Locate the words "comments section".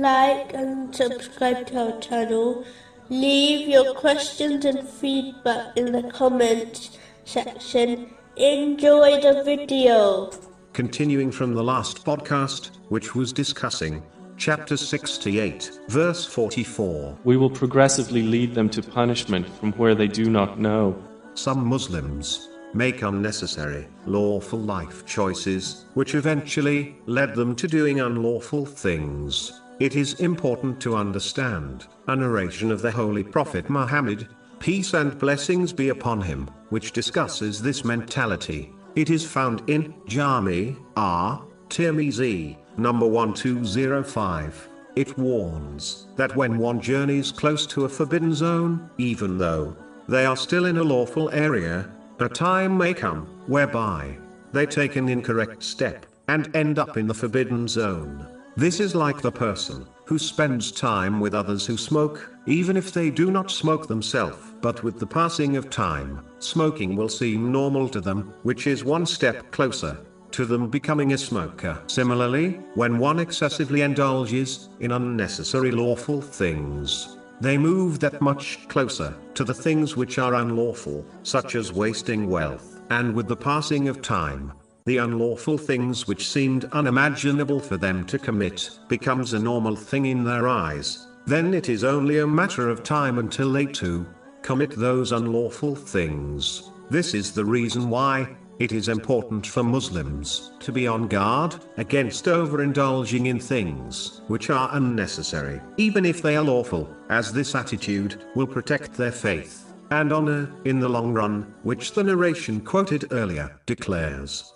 6.10-8.14